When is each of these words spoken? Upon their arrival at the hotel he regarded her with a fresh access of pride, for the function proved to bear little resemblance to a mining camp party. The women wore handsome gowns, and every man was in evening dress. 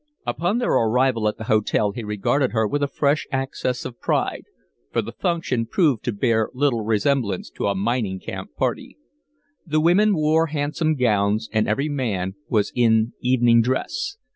Upon 0.25 0.57
their 0.57 0.71
arrival 0.73 1.27
at 1.27 1.37
the 1.37 1.43
hotel 1.43 1.91
he 1.91 2.03
regarded 2.03 2.53
her 2.53 2.67
with 2.67 2.81
a 2.81 2.87
fresh 2.87 3.27
access 3.31 3.85
of 3.85 3.99
pride, 3.99 4.45
for 4.91 4.99
the 4.99 5.11
function 5.11 5.67
proved 5.67 6.03
to 6.05 6.11
bear 6.11 6.49
little 6.55 6.81
resemblance 6.83 7.51
to 7.51 7.67
a 7.67 7.75
mining 7.75 8.19
camp 8.19 8.55
party. 8.55 8.97
The 9.63 9.79
women 9.79 10.15
wore 10.15 10.47
handsome 10.47 10.95
gowns, 10.95 11.49
and 11.53 11.67
every 11.69 11.87
man 11.87 12.33
was 12.49 12.71
in 12.73 13.13
evening 13.21 13.61
dress. 13.61 14.17